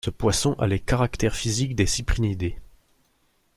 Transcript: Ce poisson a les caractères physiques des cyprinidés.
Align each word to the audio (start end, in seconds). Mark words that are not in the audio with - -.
Ce 0.03 0.09
poisson 0.09 0.53
a 0.53 0.65
les 0.65 0.79
caractères 0.79 1.35
physiques 1.35 1.75
des 1.75 1.85
cyprinidés. 1.85 2.57